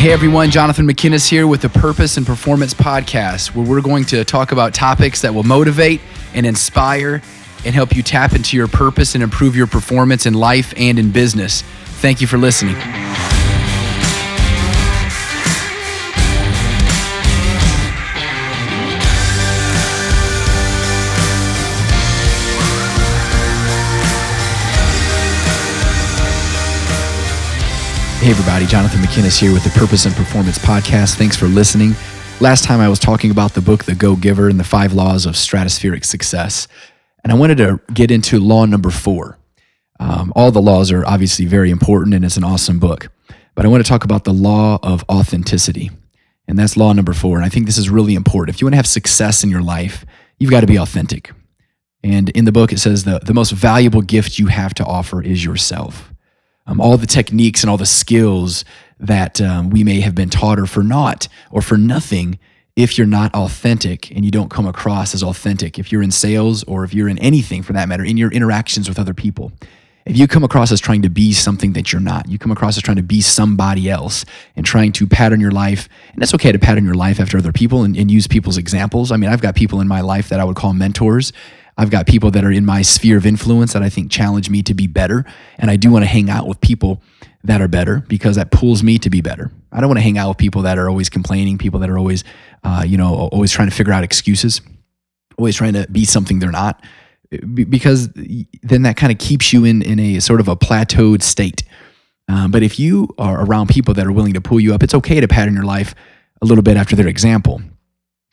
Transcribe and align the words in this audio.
Hey 0.00 0.12
everyone, 0.12 0.50
Jonathan 0.50 0.88
McKinnis 0.88 1.28
here 1.28 1.46
with 1.46 1.60
the 1.60 1.68
Purpose 1.68 2.16
and 2.16 2.26
Performance 2.26 2.72
Podcast, 2.72 3.54
where 3.54 3.66
we're 3.66 3.82
going 3.82 4.06
to 4.06 4.24
talk 4.24 4.50
about 4.50 4.72
topics 4.72 5.20
that 5.20 5.34
will 5.34 5.42
motivate 5.42 6.00
and 6.32 6.46
inspire 6.46 7.20
and 7.66 7.74
help 7.74 7.94
you 7.94 8.02
tap 8.02 8.32
into 8.32 8.56
your 8.56 8.66
purpose 8.66 9.14
and 9.14 9.22
improve 9.22 9.54
your 9.54 9.66
performance 9.66 10.24
in 10.24 10.32
life 10.32 10.72
and 10.78 10.98
in 10.98 11.12
business. 11.12 11.60
Thank 12.00 12.22
you 12.22 12.26
for 12.26 12.38
listening. 12.38 12.76
Hey, 28.20 28.32
everybody, 28.32 28.66
Jonathan 28.66 29.00
McKinnis 29.00 29.40
here 29.40 29.50
with 29.50 29.64
the 29.64 29.70
Purpose 29.70 30.04
and 30.04 30.14
Performance 30.14 30.58
Podcast. 30.58 31.14
Thanks 31.14 31.38
for 31.38 31.46
listening. 31.46 31.94
Last 32.38 32.64
time 32.64 32.78
I 32.78 32.86
was 32.86 32.98
talking 32.98 33.30
about 33.30 33.54
the 33.54 33.62
book, 33.62 33.84
The 33.84 33.94
Go 33.94 34.14
Giver, 34.14 34.50
and 34.50 34.60
the 34.60 34.64
five 34.64 34.92
laws 34.92 35.24
of 35.24 35.36
stratospheric 35.36 36.04
success. 36.04 36.68
And 37.24 37.32
I 37.32 37.36
wanted 37.36 37.56
to 37.56 37.80
get 37.94 38.10
into 38.10 38.38
law 38.38 38.66
number 38.66 38.90
four. 38.90 39.38
Um, 40.00 40.34
all 40.36 40.50
the 40.50 40.60
laws 40.60 40.92
are 40.92 41.02
obviously 41.06 41.46
very 41.46 41.70
important, 41.70 42.12
and 42.12 42.22
it's 42.22 42.36
an 42.36 42.44
awesome 42.44 42.78
book. 42.78 43.10
But 43.54 43.64
I 43.64 43.68
want 43.68 43.82
to 43.82 43.88
talk 43.88 44.04
about 44.04 44.24
the 44.24 44.34
law 44.34 44.78
of 44.82 45.02
authenticity. 45.08 45.90
And 46.46 46.58
that's 46.58 46.76
law 46.76 46.92
number 46.92 47.14
four. 47.14 47.38
And 47.38 47.46
I 47.46 47.48
think 47.48 47.64
this 47.64 47.78
is 47.78 47.88
really 47.88 48.14
important. 48.14 48.54
If 48.54 48.60
you 48.60 48.66
want 48.66 48.74
to 48.74 48.80
have 48.80 48.86
success 48.86 49.42
in 49.42 49.48
your 49.48 49.62
life, 49.62 50.04
you've 50.38 50.50
got 50.50 50.60
to 50.60 50.66
be 50.66 50.76
authentic. 50.76 51.32
And 52.04 52.28
in 52.28 52.44
the 52.44 52.52
book, 52.52 52.70
it 52.70 52.80
says 52.80 53.04
the, 53.04 53.20
the 53.20 53.32
most 53.32 53.52
valuable 53.52 54.02
gift 54.02 54.38
you 54.38 54.48
have 54.48 54.74
to 54.74 54.84
offer 54.84 55.22
is 55.22 55.42
yourself 55.42 56.09
um, 56.70 56.80
all 56.80 56.96
the 56.96 57.06
techniques 57.06 57.62
and 57.62 57.70
all 57.70 57.76
the 57.76 57.84
skills 57.84 58.64
that 58.98 59.40
um, 59.40 59.70
we 59.70 59.82
may 59.82 60.00
have 60.00 60.14
been 60.14 60.30
taught 60.30 60.58
or 60.58 60.66
for 60.66 60.82
naught 60.82 61.26
or 61.50 61.60
for 61.60 61.76
nothing 61.76 62.38
if 62.76 62.96
you're 62.96 63.06
not 63.06 63.34
authentic 63.34 64.10
and 64.12 64.24
you 64.24 64.30
don't 64.30 64.50
come 64.50 64.66
across 64.66 65.14
as 65.14 65.22
authentic. 65.22 65.78
If 65.78 65.90
you're 65.90 66.02
in 66.02 66.12
sales 66.12 66.62
or 66.64 66.84
if 66.84 66.94
you're 66.94 67.08
in 67.08 67.18
anything 67.18 67.62
for 67.62 67.72
that 67.72 67.88
matter, 67.88 68.04
in 68.04 68.16
your 68.16 68.30
interactions 68.30 68.88
with 68.88 68.98
other 68.98 69.14
people, 69.14 69.52
if 70.06 70.16
you 70.16 70.26
come 70.28 70.44
across 70.44 70.72
as 70.72 70.80
trying 70.80 71.02
to 71.02 71.10
be 71.10 71.32
something 71.32 71.72
that 71.74 71.92
you're 71.92 72.00
not, 72.00 72.28
you 72.28 72.38
come 72.38 72.52
across 72.52 72.76
as 72.76 72.82
trying 72.82 72.96
to 72.96 73.02
be 73.02 73.20
somebody 73.20 73.90
else 73.90 74.24
and 74.56 74.64
trying 74.64 74.92
to 74.92 75.06
pattern 75.06 75.40
your 75.40 75.50
life, 75.50 75.88
and 76.14 76.22
it's 76.22 76.34
okay 76.34 76.52
to 76.52 76.58
pattern 76.58 76.84
your 76.84 76.94
life 76.94 77.20
after 77.20 77.36
other 77.36 77.52
people 77.52 77.82
and, 77.82 77.96
and 77.96 78.10
use 78.10 78.26
people's 78.26 78.56
examples. 78.56 79.12
I 79.12 79.16
mean, 79.16 79.28
I've 79.28 79.42
got 79.42 79.54
people 79.54 79.80
in 79.80 79.88
my 79.88 80.00
life 80.00 80.28
that 80.30 80.40
I 80.40 80.44
would 80.44 80.56
call 80.56 80.72
mentors 80.72 81.32
I've 81.76 81.90
got 81.90 82.06
people 82.06 82.30
that 82.32 82.44
are 82.44 82.52
in 82.52 82.66
my 82.66 82.82
sphere 82.82 83.16
of 83.16 83.26
influence 83.26 83.72
that 83.72 83.82
I 83.82 83.88
think 83.88 84.10
challenge 84.10 84.50
me 84.50 84.62
to 84.62 84.74
be 84.74 84.86
better. 84.86 85.24
And 85.58 85.70
I 85.70 85.76
do 85.76 85.90
want 85.90 86.02
to 86.02 86.08
hang 86.08 86.28
out 86.28 86.46
with 86.46 86.60
people 86.60 87.02
that 87.44 87.60
are 87.62 87.68
better 87.68 88.04
because 88.08 88.36
that 88.36 88.50
pulls 88.50 88.82
me 88.82 88.98
to 88.98 89.08
be 89.08 89.20
better. 89.20 89.50
I 89.72 89.80
don't 89.80 89.88
want 89.88 89.98
to 89.98 90.02
hang 90.02 90.18
out 90.18 90.28
with 90.28 90.38
people 90.38 90.62
that 90.62 90.78
are 90.78 90.88
always 90.90 91.08
complaining, 91.08 91.58
people 91.58 91.80
that 91.80 91.88
are 91.88 91.96
always, 91.96 92.22
uh, 92.64 92.84
you 92.86 92.98
know, 92.98 93.14
always 93.32 93.50
trying 93.50 93.68
to 93.68 93.74
figure 93.74 93.92
out 93.92 94.04
excuses, 94.04 94.60
always 95.38 95.56
trying 95.56 95.72
to 95.72 95.86
be 95.90 96.04
something 96.04 96.38
they're 96.38 96.50
not, 96.50 96.84
because 97.54 98.08
then 98.62 98.82
that 98.82 98.96
kind 98.96 99.12
of 99.12 99.18
keeps 99.18 99.52
you 99.52 99.64
in, 99.64 99.82
in 99.82 99.98
a 99.98 100.20
sort 100.20 100.40
of 100.40 100.48
a 100.48 100.56
plateaued 100.56 101.22
state. 101.22 101.62
Um, 102.28 102.50
but 102.50 102.62
if 102.62 102.78
you 102.78 103.08
are 103.18 103.44
around 103.44 103.68
people 103.68 103.94
that 103.94 104.06
are 104.06 104.12
willing 104.12 104.34
to 104.34 104.40
pull 104.40 104.60
you 104.60 104.74
up, 104.74 104.82
it's 104.82 104.94
okay 104.94 105.20
to 105.20 105.28
pattern 105.28 105.54
your 105.54 105.64
life 105.64 105.94
a 106.42 106.46
little 106.46 106.62
bit 106.62 106.76
after 106.76 106.94
their 106.94 107.08
example. 107.08 107.62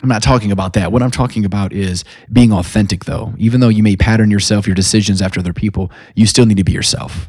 I'm 0.02 0.10
not 0.10 0.22
talking 0.22 0.52
about 0.52 0.74
that. 0.74 0.92
What 0.92 1.02
I'm 1.02 1.12
talking 1.12 1.44
about 1.44 1.74
is 1.74 2.04
being 2.32 2.54
authentic, 2.54 3.06
though. 3.06 3.34
Even 3.38 3.62
though 3.62 3.70
you 3.70 3.82
may 3.82 3.96
pattern 3.96 4.30
yourself, 4.30 4.68
your 4.68 4.76
decisions 4.76 5.22
after 5.22 5.40
other 5.40 5.54
people, 5.54 5.92
you 6.16 6.28
still 6.28 6.46
need 6.46 6.58
to 6.58 6.64
be 6.64 6.72
yourself. 6.72 7.28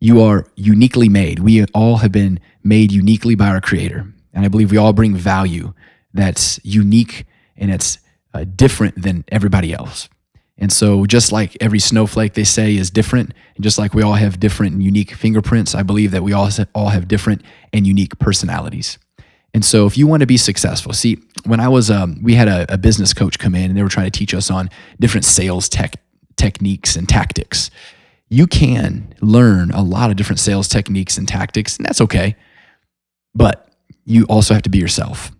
You 0.00 0.20
are 0.20 0.46
uniquely 0.56 1.08
made. 1.08 1.38
We 1.38 1.64
all 1.66 1.98
have 1.98 2.10
been 2.10 2.40
made 2.64 2.90
uniquely 2.90 3.36
by 3.36 3.48
our 3.48 3.60
Creator. 3.60 4.12
And 4.32 4.44
I 4.44 4.48
believe 4.48 4.72
we 4.72 4.78
all 4.78 4.92
bring 4.92 5.14
value 5.14 5.74
that's 6.12 6.58
unique 6.64 7.24
and 7.56 7.70
it's 7.70 7.98
uh, 8.34 8.44
different 8.56 9.00
than 9.00 9.24
everybody 9.28 9.72
else. 9.72 10.08
And 10.58 10.72
so, 10.72 11.06
just 11.06 11.32
like 11.32 11.56
every 11.60 11.78
snowflake 11.78 12.34
they 12.34 12.44
say 12.44 12.76
is 12.76 12.90
different, 12.90 13.32
and 13.56 13.64
just 13.64 13.78
like 13.78 13.94
we 13.94 14.02
all 14.02 14.14
have 14.14 14.38
different 14.38 14.74
and 14.74 14.82
unique 14.82 15.12
fingerprints, 15.12 15.74
I 15.74 15.82
believe 15.82 16.10
that 16.10 16.22
we 16.22 16.32
all 16.32 16.48
all 16.74 16.90
have 16.90 17.08
different 17.08 17.42
and 17.72 17.86
unique 17.86 18.18
personalities. 18.18 18.98
And 19.54 19.64
so, 19.64 19.86
if 19.86 19.98
you 19.98 20.06
want 20.06 20.20
to 20.20 20.26
be 20.26 20.36
successful, 20.36 20.92
see, 20.92 21.18
when 21.44 21.60
I 21.60 21.68
was, 21.68 21.90
um, 21.90 22.18
we 22.22 22.34
had 22.34 22.48
a, 22.48 22.72
a, 22.72 22.78
business 22.78 23.12
coach 23.12 23.38
come 23.38 23.54
in 23.54 23.64
and 23.64 23.76
they 23.76 23.82
were 23.82 23.88
trying 23.88 24.10
to 24.10 24.18
teach 24.18 24.32
us 24.32 24.50
on 24.50 24.70
different 24.98 25.24
sales 25.24 25.68
tech 25.68 25.96
techniques 26.36 26.96
and 26.96 27.08
tactics. 27.08 27.70
You 28.30 28.46
can 28.46 29.14
learn 29.20 29.70
a 29.72 29.82
lot 29.82 30.10
of 30.10 30.16
different 30.16 30.40
sales 30.40 30.68
techniques 30.68 31.18
and 31.18 31.28
tactics, 31.28 31.76
and 31.76 31.84
that's 31.84 32.00
okay. 32.00 32.34
But 33.34 33.68
you 34.06 34.24
also 34.24 34.54
have 34.54 34.62
to 34.62 34.70
be 34.70 34.78
yourself. 34.78 35.30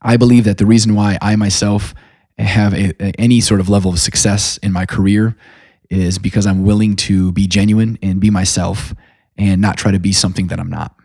I 0.00 0.16
believe 0.16 0.44
that 0.44 0.58
the 0.58 0.66
reason 0.66 0.96
why 0.96 1.16
I 1.22 1.36
myself 1.36 1.94
have 2.38 2.74
a, 2.74 2.92
a, 3.00 3.12
any 3.20 3.40
sort 3.40 3.60
of 3.60 3.68
level 3.68 3.92
of 3.92 4.00
success 4.00 4.56
in 4.58 4.72
my 4.72 4.84
career 4.84 5.36
is 5.90 6.18
because 6.18 6.46
I'm 6.46 6.64
willing 6.64 6.96
to 6.96 7.30
be 7.32 7.46
genuine 7.46 7.98
and 8.02 8.20
be 8.20 8.30
myself 8.30 8.94
and 9.36 9.60
not 9.60 9.76
try 9.76 9.92
to 9.92 10.00
be 10.00 10.12
something 10.12 10.48
that 10.48 10.58
I'm 10.58 10.70
not 10.70 10.96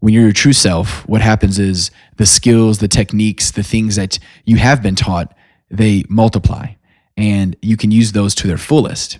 when 0.00 0.12
you're 0.12 0.24
your 0.24 0.32
true 0.32 0.52
self, 0.52 1.06
what 1.08 1.22
happens 1.22 1.58
is 1.58 1.90
the 2.16 2.26
skills, 2.26 2.78
the 2.78 2.88
techniques, 2.88 3.50
the 3.50 3.62
things 3.62 3.96
that 3.96 4.18
you 4.44 4.56
have 4.56 4.82
been 4.82 4.94
taught, 4.94 5.34
they 5.70 6.04
multiply 6.08 6.68
and 7.16 7.56
you 7.62 7.76
can 7.76 7.90
use 7.90 8.12
those 8.12 8.34
to 8.36 8.46
their 8.46 8.58
fullest. 8.58 9.18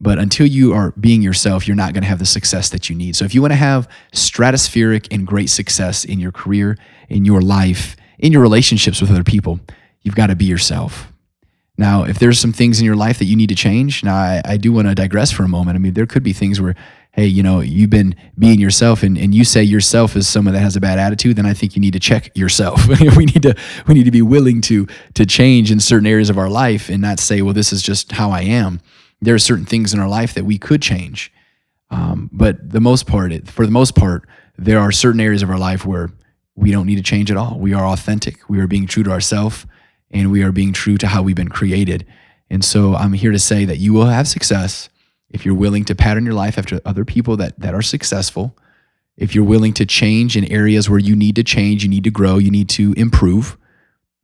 But 0.00 0.18
until 0.18 0.46
you 0.46 0.74
are 0.74 0.92
being 0.92 1.22
yourself, 1.22 1.66
you're 1.66 1.76
not 1.76 1.94
going 1.94 2.02
to 2.02 2.08
have 2.08 2.18
the 2.18 2.26
success 2.26 2.68
that 2.70 2.88
you 2.88 2.94
need. 2.94 3.16
So 3.16 3.24
if 3.24 3.34
you 3.34 3.40
want 3.40 3.52
to 3.52 3.56
have 3.56 3.88
stratospheric 4.12 5.08
and 5.10 5.26
great 5.26 5.48
success 5.48 6.04
in 6.04 6.20
your 6.20 6.32
career, 6.32 6.76
in 7.08 7.24
your 7.24 7.40
life, 7.40 7.96
in 8.18 8.32
your 8.32 8.42
relationships 8.42 9.00
with 9.00 9.10
other 9.10 9.24
people, 9.24 9.58
you've 10.02 10.14
got 10.14 10.26
to 10.26 10.36
be 10.36 10.44
yourself. 10.44 11.10
Now, 11.78 12.04
if 12.04 12.18
there's 12.18 12.38
some 12.38 12.52
things 12.52 12.78
in 12.78 12.86
your 12.86 12.96
life 12.96 13.18
that 13.18 13.24
you 13.26 13.36
need 13.36 13.48
to 13.48 13.54
change, 13.54 14.04
now 14.04 14.14
I, 14.14 14.42
I 14.44 14.56
do 14.56 14.72
want 14.72 14.88
to 14.88 14.94
digress 14.94 15.30
for 15.30 15.44
a 15.44 15.48
moment. 15.48 15.76
I 15.76 15.78
mean, 15.78 15.94
there 15.94 16.06
could 16.06 16.22
be 16.22 16.32
things 16.32 16.60
where 16.60 16.74
hey, 17.16 17.26
you 17.26 17.42
know, 17.42 17.60
you've 17.60 17.88
been 17.88 18.14
being 18.38 18.60
yourself 18.60 19.02
and, 19.02 19.16
and 19.16 19.34
you 19.34 19.42
say 19.42 19.62
yourself 19.62 20.14
is 20.16 20.28
someone 20.28 20.52
that 20.52 20.60
has 20.60 20.76
a 20.76 20.80
bad 20.80 20.98
attitude, 20.98 21.36
then 21.36 21.46
I 21.46 21.54
think 21.54 21.74
you 21.74 21.80
need 21.80 21.94
to 21.94 21.98
check 21.98 22.30
yourself. 22.36 22.86
we 23.16 23.24
need 23.24 23.42
to 23.42 23.56
we 23.86 23.94
need 23.94 24.04
to 24.04 24.10
be 24.10 24.22
willing 24.22 24.60
to 24.62 24.86
to 25.14 25.24
change 25.24 25.72
in 25.72 25.80
certain 25.80 26.06
areas 26.06 26.28
of 26.28 26.36
our 26.38 26.50
life 26.50 26.90
and 26.90 27.00
not 27.00 27.18
say, 27.18 27.40
well, 27.40 27.54
this 27.54 27.72
is 27.72 27.82
just 27.82 28.12
how 28.12 28.30
I 28.30 28.42
am. 28.42 28.80
There 29.22 29.34
are 29.34 29.38
certain 29.38 29.64
things 29.64 29.94
in 29.94 29.98
our 29.98 30.08
life 30.08 30.34
that 30.34 30.44
we 30.44 30.58
could 30.58 30.82
change. 30.82 31.32
Um, 31.90 32.28
but 32.32 32.70
the 32.70 32.80
most 32.80 33.06
part, 33.06 33.32
for 33.48 33.64
the 33.64 33.72
most 33.72 33.94
part, 33.94 34.28
there 34.58 34.78
are 34.78 34.92
certain 34.92 35.20
areas 35.20 35.42
of 35.42 35.48
our 35.48 35.58
life 35.58 35.86
where 35.86 36.10
we 36.54 36.70
don't 36.70 36.86
need 36.86 36.96
to 36.96 37.02
change 37.02 37.30
at 37.30 37.36
all. 37.38 37.58
We 37.58 37.72
are 37.72 37.86
authentic. 37.86 38.48
We 38.48 38.60
are 38.60 38.66
being 38.66 38.86
true 38.86 39.02
to 39.04 39.10
ourselves 39.10 39.66
and 40.10 40.30
we 40.30 40.42
are 40.42 40.52
being 40.52 40.72
true 40.72 40.98
to 40.98 41.06
how 41.06 41.22
we've 41.22 41.36
been 41.36 41.48
created. 41.48 42.06
And 42.50 42.64
so 42.64 42.94
I'm 42.94 43.14
here 43.14 43.32
to 43.32 43.38
say 43.38 43.64
that 43.64 43.78
you 43.78 43.92
will 43.92 44.06
have 44.06 44.28
success 44.28 44.88
if 45.30 45.44
you're 45.44 45.54
willing 45.54 45.84
to 45.84 45.94
pattern 45.94 46.24
your 46.24 46.34
life 46.34 46.58
after 46.58 46.80
other 46.84 47.04
people 47.04 47.36
that, 47.36 47.58
that 47.60 47.74
are 47.74 47.82
successful, 47.82 48.56
if 49.16 49.34
you're 49.34 49.44
willing 49.44 49.72
to 49.74 49.86
change 49.86 50.36
in 50.36 50.44
areas 50.52 50.90
where 50.90 50.98
you 50.98 51.16
need 51.16 51.36
to 51.36 51.44
change, 51.44 51.82
you 51.82 51.88
need 51.88 52.04
to 52.04 52.10
grow, 52.10 52.38
you 52.38 52.50
need 52.50 52.68
to 52.70 52.92
improve, 52.94 53.56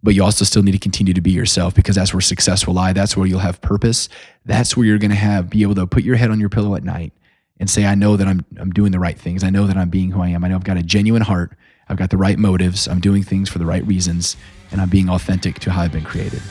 but 0.02 0.14
you 0.14 0.22
also 0.22 0.44
still 0.44 0.62
need 0.62 0.72
to 0.72 0.78
continue 0.78 1.14
to 1.14 1.20
be 1.20 1.30
yourself 1.30 1.74
because 1.74 1.96
that's 1.96 2.12
where 2.12 2.20
success 2.20 2.66
will 2.66 2.74
lie. 2.74 2.92
That's 2.92 3.16
where 3.16 3.26
you'll 3.26 3.40
have 3.40 3.60
purpose. 3.60 4.08
That's 4.44 4.76
where 4.76 4.84
you're 4.84 4.98
going 4.98 5.10
to 5.10 5.16
have 5.16 5.48
be 5.48 5.62
able 5.62 5.76
to 5.76 5.86
put 5.86 6.02
your 6.02 6.16
head 6.16 6.30
on 6.30 6.40
your 6.40 6.48
pillow 6.48 6.74
at 6.74 6.84
night 6.84 7.12
and 7.58 7.70
say, 7.70 7.86
I 7.86 7.94
know 7.94 8.16
that 8.16 8.26
I'm 8.26 8.44
I'm 8.58 8.70
doing 8.70 8.92
the 8.92 8.98
right 8.98 9.18
things. 9.18 9.44
I 9.44 9.50
know 9.50 9.66
that 9.66 9.76
I'm 9.76 9.88
being 9.88 10.10
who 10.10 10.20
I 10.20 10.28
am. 10.28 10.44
I 10.44 10.48
know 10.48 10.56
I've 10.56 10.64
got 10.64 10.76
a 10.76 10.82
genuine 10.82 11.22
heart. 11.22 11.56
I've 11.88 11.96
got 11.96 12.10
the 12.10 12.16
right 12.16 12.38
motives. 12.38 12.88
I'm 12.88 13.00
doing 13.00 13.22
things 13.22 13.48
for 13.48 13.58
the 13.58 13.66
right 13.66 13.86
reasons, 13.86 14.36
and 14.70 14.80
I'm 14.80 14.88
being 14.88 15.08
authentic 15.08 15.60
to 15.60 15.70
how 15.70 15.82
I've 15.82 15.92
been 15.92 16.04
created. 16.04 16.42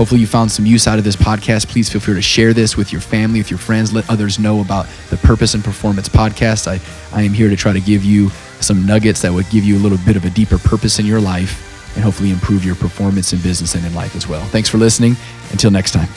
Hopefully, 0.00 0.22
you 0.22 0.26
found 0.26 0.50
some 0.50 0.64
use 0.64 0.86
out 0.86 0.96
of 0.96 1.04
this 1.04 1.14
podcast. 1.14 1.68
Please 1.68 1.90
feel 1.90 2.00
free 2.00 2.14
to 2.14 2.22
share 2.22 2.54
this 2.54 2.74
with 2.74 2.90
your 2.90 3.02
family, 3.02 3.38
with 3.38 3.50
your 3.50 3.58
friends. 3.58 3.92
Let 3.92 4.08
others 4.08 4.38
know 4.38 4.62
about 4.62 4.86
the 5.10 5.18
Purpose 5.18 5.52
and 5.52 5.62
Performance 5.62 6.08
podcast. 6.08 6.66
I, 6.66 6.80
I 7.14 7.20
am 7.20 7.34
here 7.34 7.50
to 7.50 7.54
try 7.54 7.74
to 7.74 7.80
give 7.80 8.02
you 8.02 8.30
some 8.62 8.86
nuggets 8.86 9.20
that 9.20 9.30
would 9.30 9.50
give 9.50 9.62
you 9.62 9.76
a 9.76 9.82
little 9.82 9.98
bit 10.06 10.16
of 10.16 10.24
a 10.24 10.30
deeper 10.30 10.56
purpose 10.56 11.00
in 11.00 11.04
your 11.04 11.20
life 11.20 11.94
and 11.96 12.02
hopefully 12.02 12.30
improve 12.30 12.64
your 12.64 12.76
performance 12.76 13.34
in 13.34 13.42
business 13.42 13.74
and 13.74 13.84
in 13.84 13.94
life 13.94 14.16
as 14.16 14.26
well. 14.26 14.42
Thanks 14.46 14.70
for 14.70 14.78
listening. 14.78 15.16
Until 15.50 15.70
next 15.70 15.90
time. 15.90 16.08